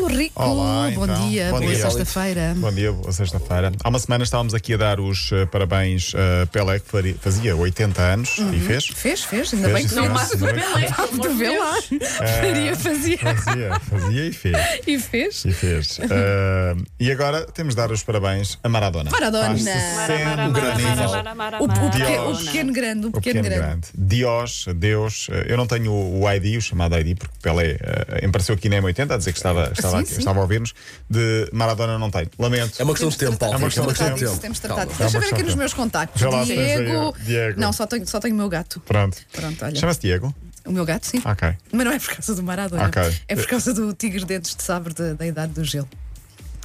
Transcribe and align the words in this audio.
Paulo 0.00 0.16
Rico, 0.16 0.42
Olá, 0.42 0.90
bom 0.94 1.04
então. 1.04 1.28
dia, 1.28 1.50
Bom 1.50 1.58
boa 1.60 1.74
dia. 1.74 1.82
sexta-feira. 1.82 2.54
Bom 2.56 2.72
dia, 2.72 2.90
boa 2.90 3.12
sexta-feira. 3.12 3.70
Há 3.84 3.88
uma 3.90 3.98
semana 3.98 4.24
estávamos 4.24 4.54
aqui 4.54 4.72
a 4.72 4.76
dar 4.78 4.98
os 4.98 5.30
eh, 5.30 5.44
parabéns 5.44 6.14
a 6.14 6.46
Pelé, 6.46 6.78
que 6.80 7.14
fazia 7.20 7.54
80 7.54 8.00
anos 8.00 8.36
e 8.54 8.60
fez. 8.60 8.86
Fez, 8.86 9.22
fez, 9.24 9.52
ainda 9.52 9.68
Fez, 9.68 9.78
bem 9.78 9.88
que 9.88 9.94
não 9.94 10.08
mais. 10.08 10.30
Não, 10.32 10.48
Pelé, 10.48 10.88
Tu 11.20 11.34
vê 11.36 11.58
lá. 11.58 11.74
Faria, 12.40 12.76
fazia 12.76 13.18
Fazia, 13.18 13.80
fazia 13.80 14.26
e 14.26 14.32
fez. 14.32 14.56
e 14.86 14.98
fez. 14.98 15.44
E 15.44 15.52
fez. 15.52 15.98
Eh, 16.00 16.76
e 16.98 17.12
agora 17.12 17.42
temos 17.52 17.74
de 17.74 17.76
dar 17.82 17.92
os 17.92 18.02
parabéns 18.02 18.58
a 18.64 18.68
Maradona. 18.70 19.10
Maradona. 19.10 19.48
Mara, 19.50 19.58
60 19.58 21.34
Mara, 21.34 21.58
O, 21.60 21.64
o 21.64 21.68
pequeno, 21.68 22.70
o 22.70 22.72
grande, 22.72 23.06
o 23.06 23.08
O 23.10 23.12
pequeno, 23.12 23.42
grande. 23.42 23.88
Dios, 23.94 24.64
Deus. 24.76 25.28
Eh, 25.30 25.46
Eu 25.52 25.58
não 25.58 25.66
tenho 25.66 25.92
o 25.92 26.24
ID, 26.32 26.56
o 26.56 26.62
chamado 26.62 26.96
ID, 26.98 27.18
porque 27.18 27.34
Pelé 27.42 27.76
eh, 27.82 28.24
apareceu 28.26 28.54
aqui 28.54 28.68
na 28.70 28.76
M80 28.80 29.10
a 29.12 29.16
dizer 29.18 29.32
que 29.32 29.38
estava, 29.38 29.70
estava, 29.76 29.89
sim, 29.90 29.96
aqui, 29.98 30.12
sim. 30.12 30.18
estava 30.18 30.38
a 30.38 30.42
ouvir-nos. 30.42 30.72
De 31.08 31.48
Maradona 31.52 31.98
não 31.98 32.10
tenho. 32.10 32.28
Lamento. 32.38 32.80
É 32.80 32.84
uma 32.84 32.92
questão 32.92 33.08
de 33.08 33.18
tempo, 33.18 33.36
Paulo. 33.36 33.54
É 33.54 33.58
uma 33.58 33.66
É 33.66 33.70
questão 33.70 33.86
de 33.86 33.94
tempo. 33.94 34.38
temos 34.38 34.58
de. 34.60 34.68
Deixa 34.68 35.04
É 35.04 35.06
eu 35.16 35.20
ver 35.20 35.34
aqui 35.34 35.42
nos 35.42 35.54
meus 35.54 35.74
contactos. 35.74 36.20
Lá 36.22 36.44
Diego. 36.44 37.14
Diego. 37.24 37.60
Não, 37.60 37.72
só 37.72 37.86
tenho, 37.86 38.06
só 38.06 38.20
tenho 38.20 38.34
o 38.34 38.38
meu 38.38 38.48
gato. 38.48 38.80
Pronto. 38.86 39.16
Pronto, 39.32 39.64
olha. 39.64 39.74
Chama-se 39.76 40.00
Diego. 40.00 40.34
O 40.66 40.72
meu 40.72 40.84
gato, 40.84 41.06
sim. 41.06 41.22
Ok. 41.24 41.54
Mas 41.72 41.84
não 41.86 41.92
é 41.92 41.98
por 41.98 42.08
causa 42.14 42.34
do 42.34 42.42
Maradona. 42.42 42.86
Ok. 42.86 43.02
É 43.28 43.34
por 43.34 43.46
causa 43.46 43.72
do 43.72 43.92
tigre 43.94 44.24
dentes 44.24 44.54
de 44.54 44.62
sabre 44.62 44.92
da, 44.92 45.14
da 45.14 45.26
idade 45.26 45.52
do 45.52 45.64
gelo. 45.64 45.88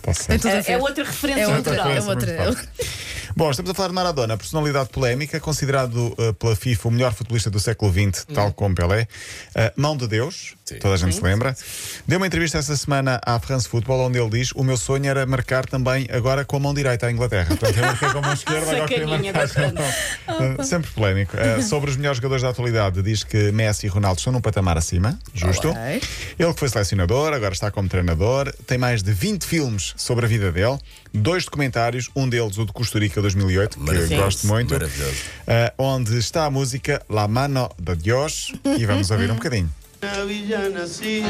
Tem 0.01 0.13
certo. 0.13 0.47
a 0.47 0.51
É, 0.51 0.71
é 0.73 0.77
outra 0.77 1.03
referência 1.03 1.41
É 1.41 1.47
outra, 1.47 1.75
cultural. 1.75 1.91
é 1.91 2.01
outra. 2.01 2.67
Bom, 3.37 3.51
estamos 3.51 3.69
a 3.69 3.73
falar 3.73 3.89
de 3.89 3.93
Maradona, 3.93 4.37
personalidade 4.37 4.87
polémica, 4.87 5.41
considerado 5.41 6.15
uh, 6.17 6.33
pela 6.35 6.55
FIFA 6.55 6.87
o 6.87 6.91
melhor 6.91 7.13
futebolista 7.13 7.49
do 7.49 7.59
século 7.59 7.91
XX, 7.91 8.23
tal 8.33 8.53
como 8.53 8.73
Pelé. 8.73 9.09
Uh, 9.49 9.81
mão 9.81 9.97
de 9.97 10.07
Deus, 10.07 10.55
Sim. 10.63 10.75
toda 10.75 10.93
a 10.93 10.97
gente 10.97 11.15
se 11.17 11.21
lembra. 11.21 11.53
Deu 12.07 12.17
uma 12.17 12.27
entrevista 12.27 12.59
essa 12.59 12.77
semana 12.77 13.19
à 13.25 13.37
France 13.37 13.67
Football, 13.67 14.07
onde 14.07 14.17
ele 14.17 14.29
diz: 14.29 14.53
O 14.53 14.63
meu 14.63 14.77
sonho 14.77 15.05
era 15.05 15.25
marcar 15.25 15.65
também 15.65 16.07
agora 16.13 16.45
com 16.45 16.55
a 16.55 16.59
mão 16.61 16.73
direita 16.73 17.07
à 17.07 17.11
Inglaterra. 17.11 17.47
Portanto, 17.47 17.75
eu 17.77 17.83
marquei 17.83 18.09
com 18.09 18.17
a 18.19 18.21
mão 18.21 18.31
esquerda, 18.33 18.71
agora 18.71 18.87
queria 18.87 19.07
marcar 19.07 19.49
com. 19.73 20.61
Uh, 20.61 20.63
Sempre 20.63 20.91
polémico. 20.91 21.33
Sobre 21.67 21.89
os 21.89 21.97
melhores 21.97 22.19
jogadores 22.19 22.41
da 22.41 22.49
atualidade, 22.51 23.01
diz 23.01 23.25
que 23.25 23.51
Messi 23.51 23.85
e 23.85 23.89
Ronaldo 23.89 24.19
estão 24.19 24.31
num 24.31 24.39
patamar 24.39 24.77
acima, 24.77 25.19
justo. 25.33 25.73
Ele 26.39 26.53
que 26.53 26.59
foi 26.59 26.69
selecionador, 26.69 27.33
agora 27.33 27.53
está 27.53 27.69
como 27.69 27.89
treinador, 27.89 28.53
tem 28.65 28.77
mais 28.77 29.03
de 29.03 29.11
20 29.11 29.43
filmes 29.43 29.93
sobre 29.97 30.23
a 30.23 30.27
vida 30.29 30.53
dele, 30.53 30.79
dois 31.13 31.43
documentários, 31.43 32.09
um 32.15 32.29
deles 32.29 32.57
o 32.57 32.65
de 32.65 32.71
Costa 32.71 32.97
Rica 32.97 33.24
2008, 33.25 33.69
que 33.79 33.79
Maravilhoso. 33.79 34.23
gosto 34.23 34.47
muito, 34.47 34.73
Maravilhoso. 34.75 35.23
eh, 35.47 35.71
onde 35.77 36.17
está 36.19 36.45
a 36.45 36.49
música 36.49 37.01
La 37.09 37.27
Mano 37.27 37.69
de 37.79 37.95
Dios 37.95 38.53
e 38.77 38.85
vamos 38.85 39.09
ouvir 39.11 39.31
um 39.31 39.35
bocadinho. 39.35 39.69
Villa 40.27 40.69
nací, 40.69 41.23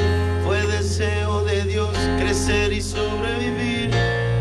fue 0.43 0.59
deseo 0.67 1.45
de 1.45 1.63
Dios 1.63 1.95
crecer 2.19 2.73
y 2.73 2.81
sobrevivir 2.81 3.89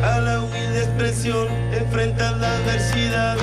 a 0.03 0.19
la 0.21 0.41
humilde 0.41 0.81
expresión, 0.83 1.47
enfrentar 1.73 2.37
la 2.39 2.51
adversidad 2.57 3.37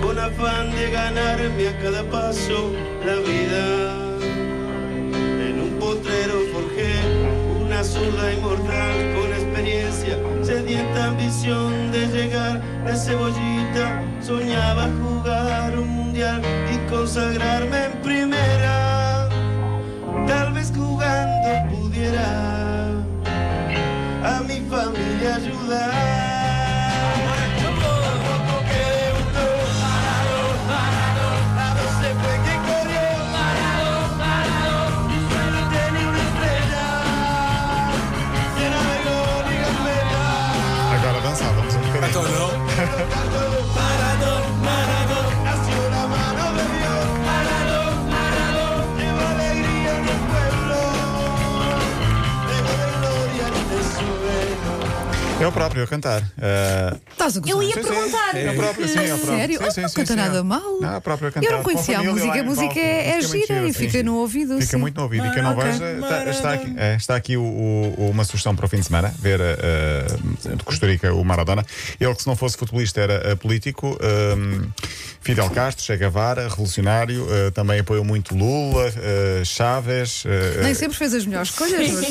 con 0.00 0.18
afán 0.18 0.70
de 0.74 0.90
ganarme 0.90 1.68
a 1.68 1.78
cada 1.82 2.02
paso 2.10 2.72
la 3.04 3.16
vida. 3.16 3.94
En 5.48 5.60
un 5.60 5.78
potrero 5.78 6.40
forjé 6.52 6.94
una 7.60 7.84
zurda 7.84 8.32
inmortal 8.32 9.14
con 9.20 9.28
experiencia, 9.32 9.97
ambición 11.08 11.92
de 11.92 12.06
llegar 12.08 12.60
de 12.84 12.96
cebollita. 12.96 14.02
Soñaba 14.20 14.88
jugar 15.00 15.78
un 15.78 15.88
mundial 15.88 16.42
y 16.72 16.90
consagrarme 16.90 17.84
en 17.86 17.92
primera. 18.02 19.28
Tal 20.26 20.52
vez 20.52 20.72
jugando 20.74 21.48
pudiera 21.70 22.90
a 24.24 24.40
mi 24.46 24.60
familia 24.68 25.36
ayudar. 25.36 26.07
Um 41.30 41.54
bocadinho. 41.54 42.08
Então 42.08 42.22
não. 42.22 43.98
É 55.40 55.46
o 55.46 55.52
próprio 55.52 55.84
a 55.84 55.86
cantar. 55.86 56.22
Eh, 56.40 56.96
Estás 57.12 57.36
a? 57.36 57.40
Eu 57.46 57.62
ia 57.62 57.72
sim, 57.72 57.82
sim. 57.82 57.88
perguntar. 57.88 58.36
É 58.36 58.50
o 58.50 58.54
próprio, 58.56 58.88
sim, 58.88 58.98
é 58.98 59.02
o 59.14 59.18
próprio. 59.18 59.36
Sério? 59.38 59.58
Sim, 59.58 59.64
Oh, 59.68 59.70
sim, 59.70 59.80
não 59.82 59.88
sim, 59.88 59.94
canta 59.94 60.12
sim, 60.12 60.16
nada 60.18 60.38
é. 60.38 60.42
mal. 60.42 60.80
Não, 60.80 60.94
é 60.94 60.96
o 60.96 61.00
próprio 61.00 61.28
a 61.28 61.32
cantar. 61.32 61.46
Eu 61.48 61.56
não 61.58 61.62
conhecia 61.62 61.98
a 61.98 62.02
música. 62.02 62.40
A 62.40 62.42
música 62.42 62.80
é, 62.80 63.08
é 63.10 63.20
gira 63.20 63.62
e 63.68 63.72
sim, 63.72 63.78
fica 63.78 63.98
sim. 63.98 64.02
no 64.02 64.16
ouvido. 64.16 64.54
Fica 64.54 64.66
sim. 64.66 64.76
muito 64.78 64.96
no 64.96 65.02
ouvido. 65.04 65.26
E 65.26 65.30
quem 65.30 65.42
não 65.42 65.54
veja, 65.54 65.92
está, 65.92 66.24
está 66.30 66.52
aqui, 66.54 66.74
é, 66.76 66.96
está 66.96 67.16
aqui 67.16 67.36
o- 67.36 67.42
o- 67.42 68.10
uma 68.10 68.24
sugestão 68.24 68.56
para 68.56 68.66
o 68.66 68.68
fim 68.68 68.78
de 68.80 68.86
semana, 68.86 69.14
ver 69.18 69.38
uh, 69.40 70.56
de 70.56 70.64
Costa 70.64 70.86
Rica 70.86 71.14
o 71.14 71.24
Maradona. 71.24 71.64
Ele 72.00 72.14
que 72.14 72.22
se 72.22 72.26
não 72.28 72.34
fosse 72.34 72.56
futebolista 72.56 73.00
era 73.00 73.32
uh, 73.34 73.36
político. 73.36 73.96
um, 74.36 74.68
Fidel 75.20 75.50
Castro, 75.50 75.84
Che 75.84 75.96
Guevara, 75.96 76.48
revolucionário, 76.48 77.24
uh, 77.24 77.50
também 77.50 77.80
apoiou 77.80 78.04
muito 78.04 78.34
Lula, 78.36 78.86
uh, 78.88 79.44
Chávez. 79.44 80.24
uh, 80.24 80.62
Nem 80.62 80.72
sempre 80.74 80.96
fez 80.96 81.12
as 81.12 81.26
melhores 81.26 81.50
escolhas, 81.50 81.90
mas 81.90 82.06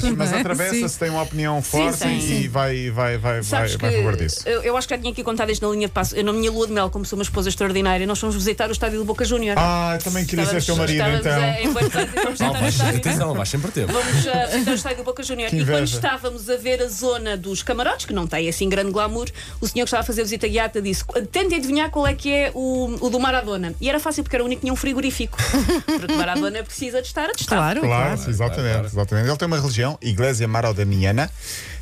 Sim, 0.00 0.12
mas, 0.14 0.32
é? 0.32 0.40
atravessa-se, 0.40 0.88
Sim. 0.90 0.98
tem 1.00 1.10
uma 1.10 1.22
opinião 1.22 1.60
forte 1.62 1.98
sim, 1.98 2.18
e 2.18 2.22
sim. 2.42 2.48
vai, 2.48 2.69
vai, 2.90 3.16
vai, 3.18 3.18
vai, 3.18 3.42
Sabes 3.42 3.74
vai 3.74 3.90
que 3.90 3.96
a 3.96 3.98
favor 3.98 4.16
disso. 4.16 4.48
eu, 4.48 4.62
eu 4.62 4.76
acho 4.76 4.86
que 4.88 4.94
já 4.94 4.98
tinha 5.00 5.12
aqui 5.12 5.22
contado 5.22 5.50
isto 5.50 5.66
na 5.66 5.72
linha 5.74 5.86
de 5.88 5.92
passo. 5.92 6.14
Eu, 6.16 6.24
na 6.24 6.32
minha 6.32 6.50
lua 6.50 6.66
de 6.66 6.72
mel, 6.72 6.88
como 6.90 7.04
sou 7.04 7.18
uma 7.18 7.22
esposa 7.22 7.48
extraordinária, 7.48 8.06
nós 8.06 8.18
fomos 8.18 8.34
visitar 8.34 8.68
o 8.68 8.72
estádio 8.72 8.98
do 8.98 9.04
Boca 9.04 9.24
Júnior. 9.24 9.56
Ah, 9.58 9.96
eu 9.98 10.02
também 10.04 10.24
queria 10.24 10.46
ser 10.46 10.62
teu 10.62 10.76
marido 10.76 10.96
estávamos 10.96 11.20
então. 11.20 11.42
eh, 11.42 11.62
em 11.64 11.72
Buenos 11.72 11.96
Aires 11.96 12.10
fomos 12.14 12.24
Não, 12.24 12.30
visitar 12.32 12.50
o 12.50 12.60
vais, 12.60 12.74
estádio. 12.74 12.98
atenção, 13.00 13.34
vais 13.34 13.48
sempre 13.48 13.70
ter. 13.72 13.86
Vamos 13.86 14.26
uh, 14.26 14.52
visitar 14.52 14.70
o 14.70 14.74
estádio 14.74 14.98
do 14.98 15.04
Boca 15.04 15.22
Júnior. 15.22 15.50
Que 15.50 15.56
E 15.56 15.58
quando 15.60 15.68
inveja. 15.70 15.96
estávamos 15.96 16.48
a 16.50 16.56
ver 16.56 16.82
a 16.82 16.86
zona 16.88 17.36
dos 17.36 17.62
camarotes, 17.62 18.06
que 18.06 18.12
não 18.12 18.26
tem 18.26 18.48
assim 18.48 18.68
grande 18.68 18.90
glamour, 18.92 19.28
o 19.60 19.66
senhor 19.66 19.84
que 19.84 19.88
estava 19.88 20.02
a 20.02 20.06
fazer 20.06 20.20
a 20.22 20.24
visita 20.24 20.46
guiata 20.48 20.80
disse: 20.80 21.04
tentem 21.32 21.58
adivinhar 21.58 21.90
qual 21.90 22.06
é 22.06 22.14
que 22.14 22.32
é 22.32 22.50
o, 22.54 22.96
o 23.00 23.10
do 23.10 23.18
Maradona. 23.18 23.74
E 23.80 23.88
era 23.88 23.98
fácil 24.00 24.22
porque 24.22 24.36
era 24.36 24.42
o 24.42 24.46
único 24.46 24.60
que 24.60 24.66
tinha 24.66 24.72
um 24.72 24.76
frigorífico. 24.76 25.36
Porque 26.00 26.12
Maradona 26.14 26.62
precisa 26.62 27.00
de 27.02 27.08
estar 27.08 27.24
a 27.28 27.32
testar. 27.32 27.56
Claro, 27.56 27.80
Claro, 27.80 28.16
claro. 28.16 28.30
exatamente, 28.30 28.86
exatamente. 28.86 29.28
Ele 29.28 29.36
tem 29.36 29.46
uma 29.46 29.60
religião, 29.60 29.98
Iglesia 30.00 30.46
Maradoniana. 30.48 31.30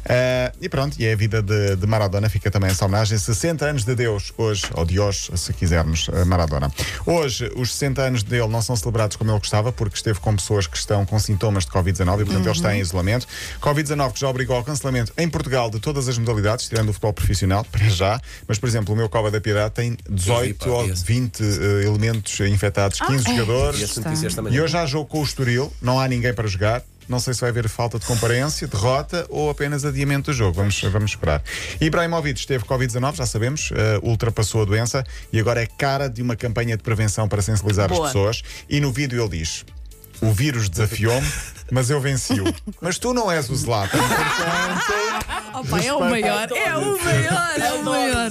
eh, 0.05 0.53
e 0.61 0.69
pronto, 0.69 0.78
e 0.99 1.07
é 1.07 1.13
a 1.13 1.17
vida 1.17 1.43
de, 1.43 1.77
de 1.77 1.87
Maradona 1.87 2.29
fica 2.29 2.51
também 2.51 2.71
essa 2.71 2.85
homenagem. 2.85 3.19
60 3.19 3.65
anos 3.65 3.85
de 3.85 3.95
Deus, 3.95 4.33
hoje, 4.37 4.67
ou 4.75 4.85
Dios, 4.85 5.31
se 5.35 5.53
quisermos, 5.53 6.09
eh, 6.13 6.25
Maradona. 6.25 6.71
Hoje, 7.05 7.51
os 7.57 7.73
60 7.73 8.03
anos 8.03 8.23
dele 8.23 8.49
não 8.49 8.63
são 8.63 8.77
celebrados 8.77 9.17
como 9.17 9.31
ele 9.31 9.39
gostava, 9.39 9.73
porque 9.73 9.97
esteve 9.97 10.21
com 10.21 10.35
pessoas 10.37 10.67
que 10.67 10.77
estão 10.77 11.05
com 11.05 11.19
sintomas 11.19 11.65
de 11.65 11.71
Covid-19 11.71 12.23
e, 12.23 12.25
portanto, 12.25 12.47
ele 12.47 12.51
está 12.51 12.77
em 12.77 12.81
isolamento. 12.81 13.27
Covid-19 13.61 14.13
que 14.13 14.21
já 14.21 14.29
obrigou 14.29 14.57
ao 14.57 14.65
cancelamento 14.65 15.13
em 15.17 15.29
Portugal 15.29 15.71
de 15.71 15.81
todas 15.81 16.09
as 16.09 16.19
modalidades, 16.19 16.69
tirando 16.69 16.91
o 16.91 16.93
futebol 16.93 17.13
profissional, 17.13 17.65
para 17.71 17.89
já. 17.89 18.21
Mas, 18.47 18.59
por 18.59 18.69
exemplo, 18.69 18.95
o 18.95 18.97
meu 18.97 19.09
Cova 19.09 19.31
da 19.31 19.41
Piedade 19.41 19.75
tem 19.75 19.97
18 20.09 20.65
pá, 20.65 20.71
ou 20.71 20.87
esse. 20.89 21.05
20 21.05 21.43
eh, 21.43 21.87
elementos 21.87 22.41
infectados, 22.41 23.01
15 23.01 23.31
E 23.31 23.37
jogadores. 23.37 23.83
as 23.83 23.97
notícias 23.97 24.35
também. 24.35 24.55
E 24.55 24.61
hoje 24.61 24.77
há 24.77 24.87
jogo 24.87 25.07
com 25.07 25.21
o 25.21 25.25
Estoril, 25.25 25.73
não 25.81 25.99
há 25.99 26.07
ninguém 26.09 26.33
para 26.33 26.47
jogar. 26.49 26.83
Não 27.09 27.19
sei 27.19 27.33
se 27.33 27.41
vai 27.41 27.51
haver 27.51 27.69
falta 27.69 27.99
de 27.99 28.07
comparência, 28.07 28.67
derrota 28.67 29.27
ou 29.31 29.49
apenas 29.49 29.85
adiamento 29.85 30.31
do 30.31 30.37
jogo. 30.37 30.53
Vamos, 30.53 30.81
vamos 30.83 31.13
esperar. 31.13 31.43
Ibrahimovic 31.81 32.47
teve 32.47 32.65
Covid-19, 32.65 33.17
já 33.17 33.27
sabemos, 33.27 33.71
eh, 33.73 33.99
ultrapassou 34.03 34.63
a 34.63 34.65
doença 34.65 35.05
e 35.33 35.41
agora 35.41 35.63
é 35.63 35.67
cara 35.67 36.09
de 36.09 36.21
uma 36.21 36.37
campanha 36.37 36.77
de 36.77 36.83
prevenção 36.83 37.29
para 37.29 37.41
sensibilizar 37.41 37.89
Boa. 37.89 38.07
as 38.07 38.13
pessoas. 38.13 38.43
E 38.69 38.81
no 38.81 38.93
vídeo 38.93 39.21
ele 39.23 39.39
diz: 39.39 39.65
O 40.21 40.33
vírus 40.33 40.69
desafiou-me, 40.69 41.27
mas 41.71 41.89
eu 41.91 42.01
venci-o. 42.01 42.45
Mas 42.81 42.99
tu 42.99 43.13
não 43.13 43.31
és 43.31 43.49
o 43.51 43.57
Zlatan, 43.57 43.99
portanto. 43.99 45.29
Opa, 45.55 45.81
é 45.81 45.93
o 45.93 46.01
maior, 46.01 46.03
é 46.03 46.07
o 46.07 46.11
maior, 46.11 46.53
é 46.53 46.77
o 46.77 47.05
maior, 47.05 47.28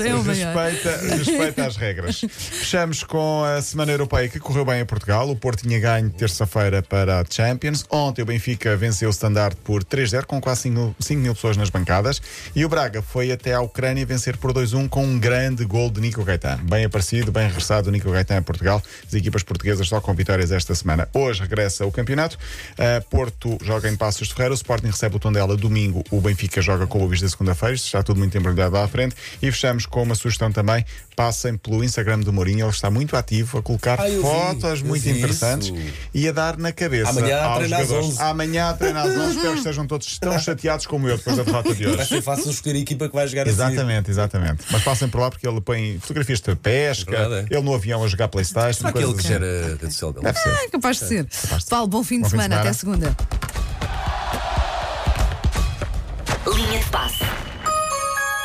é 0.07 0.15
o 0.15 0.24
maior. 0.24 0.56
Respeita, 0.56 1.15
respeita 1.15 1.65
as 1.65 1.75
regras. 1.77 2.21
Fechamos 2.30 3.04
com 3.04 3.44
a 3.44 3.62
Semana 3.62 3.92
Europeia 3.92 4.30
que 4.30 4.39
correu 4.39 4.65
bem 4.65 4.81
em 4.81 4.86
Portugal. 4.86 5.30
O 5.30 5.36
Porto 5.36 5.63
tinha 5.63 5.80
ganho 5.80 6.09
terça-feira 6.09 6.81
para 6.81 7.21
a 7.21 7.25
Champions. 7.30 7.86
Ontem 7.89 8.21
o 8.21 8.25
Benfica 8.25 8.75
venceu 8.75 9.09
o 9.09 9.12
Standard 9.12 9.56
por 9.63 9.83
3-0, 9.83 10.25
com 10.25 10.39
quase 10.39 10.71
5 11.00 11.21
mil 11.21 11.33
pessoas 11.33 11.57
nas 11.57 11.69
bancadas. 11.69 12.21
E 12.56 12.65
o 12.65 12.69
Braga 12.69 13.01
foi 13.01 13.31
até 13.31 13.54
à 13.54 13.62
Ucrânia 13.62 14.06
vencer 14.06 14.38
por 14.38 14.54
2-1 14.54 14.89
com 14.89 15.06
um 15.06 15.19
grande 15.19 15.65
gol 15.65 15.89
de 15.89 16.01
Nico 16.01 16.24
Gaetan. 16.24 16.60
Bem 16.63 16.86
aparecido, 16.86 17.31
bem 17.31 17.48
regressado 17.48 17.89
o 17.89 17.92
Nico 17.92 18.12
Gaetan 18.12 18.38
a 18.38 18.42
Portugal. 18.42 18.81
As 19.06 19.13
equipas 19.13 19.44
portuguesas 19.44 19.88
só 19.88 20.00
com 20.00 20.13
vitórias 20.13 20.51
esta 20.51 20.74
semana. 20.75 21.07
Hoje 21.13 21.42
regressa 21.42 21.86
o 21.86 21.92
campeonato. 21.92 22.38
Uh, 22.74 23.07
Porto 23.10 23.57
joga 23.63 23.89
em 23.89 23.95
Passos 23.95 24.27
de 24.27 24.33
Ferreira, 24.33 24.53
o 24.53 24.56
Sporting 24.56 24.88
recebe 24.88 25.15
o 25.15 25.19
Tondela 25.19 25.56
domingo, 25.56 26.03
o 26.12 26.21
Benfica 26.21 26.62
joga 26.62 26.86
com 26.88 27.00
o 27.00 27.06
Luís 27.06 27.21
da 27.21 27.30
segunda-feira, 27.30 27.75
está 27.75 28.03
tudo 28.03 28.18
muito 28.18 28.38
embrulhado 28.38 28.77
à 28.77 28.88
frente. 28.88 29.15
E 29.42 29.51
fechamos 29.51 29.86
com 29.86 29.97
uma 30.04 30.16
sugestão 30.16 30.52
também: 30.52 30.86
passem 31.16 31.58
pelo 31.58 31.84
Instagram 31.84 32.20
do 32.20 32.32
Mourinho, 32.34 32.66
ele 32.66 32.72
está 32.72 32.90
muito 32.90 33.16
ativo 33.16 33.58
a 33.58 33.62
colocar 33.64 34.00
Ah, 34.00 34.08
vi, 34.08 34.20
fotos 34.22 34.80
eu 34.82 34.86
muito 34.86 35.04
vi 35.04 35.12
interessantes 35.12 35.68
isso. 35.70 35.94
e 36.14 36.28
a 36.28 36.32
dar 36.32 36.58
na 36.58 36.72
cabeça. 36.72 37.10
Amanhã 37.10 37.42
aos 37.42 37.58
treina 37.58 37.78
às 37.78 37.88
jogadores. 37.88 38.10
11. 38.18 38.22
Amanhã 38.22 38.74
treina 38.74 39.02
às 39.02 39.10
11. 39.18 39.30
Espero 39.36 39.52
que 39.54 39.58
estejam 39.60 39.88
todos 39.88 40.20
tão 40.20 40.38
chateados 40.40 40.86
como 40.86 41.08
eu 41.08 41.18
depois 41.18 41.38
da 41.38 41.44
derrota 41.44 41.74
de 41.76 41.84
Vai 41.86 41.94
hoje. 41.96 42.06
ser 42.06 42.22
fácil 42.22 42.52
escolher 42.52 42.78
a 42.78 42.82
equipa 42.82 43.08
que 43.10 43.16
vai 43.16 43.28
jogar 43.28 43.42
assim. 43.44 43.52
Exatamente, 43.52 44.10
exatamente. 44.12 44.64
Mas 44.72 44.84
passem 44.84 45.08
por 45.08 45.22
lá 45.22 45.30
porque 45.30 45.48
ele 45.48 45.62
põe 45.62 45.98
fotografias 46.00 46.40
de 46.42 46.56
pesca, 46.56 47.16
É 47.16 47.40
é. 47.40 47.46
ele 47.58 47.62
no 47.62 47.74
avião 47.74 48.04
a 48.04 48.08
jogar 48.08 48.28
Playstation. 48.28 48.80
Será 48.80 48.92
que 48.94 49.00
ele 49.00 49.14
que 49.14 49.24
gera 49.24 49.46
a 49.46 49.68
rede 49.70 49.86
social 49.94 50.14
dele? 50.14 50.26
Deve 50.26 50.40
ser. 50.40 50.50
É 50.50 50.68
capaz 50.70 50.98
de 51.00 51.06
ser. 51.08 51.28
Paulo, 51.70 51.88
bom 51.88 52.04
fim 52.04 52.18
de 52.18 52.24
Bom 52.24 52.30
fim 52.30 52.38
de 52.38 52.44
semana. 52.44 52.60
Até 52.62 52.74
semana. 52.74 52.98
segunda. 53.14 53.18
Linha 56.56 56.80
de 56.80 56.86
passe. 56.90 57.47